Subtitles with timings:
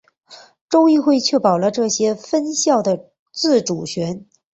[0.67, 4.25] 州议会确保了这些分校的自主权。